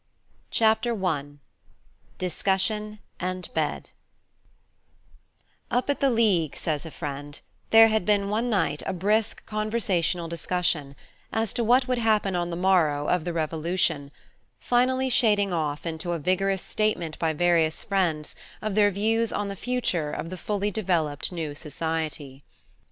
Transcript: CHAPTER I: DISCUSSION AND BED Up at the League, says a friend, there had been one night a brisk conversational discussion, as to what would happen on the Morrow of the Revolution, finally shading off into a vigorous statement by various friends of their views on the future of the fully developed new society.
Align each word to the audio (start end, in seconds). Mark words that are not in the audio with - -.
CHAPTER 0.49 1.05
I: 1.05 1.25
DISCUSSION 2.17 2.97
AND 3.19 3.49
BED 3.53 3.91
Up 5.69 5.91
at 5.91 5.99
the 5.99 6.09
League, 6.09 6.55
says 6.55 6.87
a 6.87 6.89
friend, 6.89 7.39
there 7.69 7.87
had 7.89 8.03
been 8.03 8.27
one 8.27 8.49
night 8.49 8.81
a 8.87 8.93
brisk 8.93 9.45
conversational 9.45 10.27
discussion, 10.27 10.95
as 11.31 11.53
to 11.53 11.63
what 11.63 11.87
would 11.87 11.99
happen 11.99 12.35
on 12.35 12.49
the 12.49 12.55
Morrow 12.57 13.07
of 13.09 13.25
the 13.25 13.33
Revolution, 13.33 14.09
finally 14.57 15.11
shading 15.11 15.53
off 15.53 15.85
into 15.85 16.13
a 16.13 16.17
vigorous 16.17 16.63
statement 16.63 17.19
by 17.19 17.31
various 17.31 17.83
friends 17.83 18.33
of 18.59 18.73
their 18.73 18.89
views 18.89 19.31
on 19.31 19.49
the 19.49 19.55
future 19.55 20.11
of 20.11 20.31
the 20.31 20.35
fully 20.37 20.71
developed 20.71 21.31
new 21.31 21.53
society. 21.53 22.43